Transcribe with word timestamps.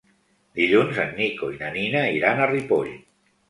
Dilluns 0.59 1.01
en 1.03 1.13
Nico 1.21 1.51
i 1.53 1.59
na 1.61 1.71
Nina 1.77 2.05
iran 2.19 2.45
a 2.45 2.51
Ripoll. 2.57 2.95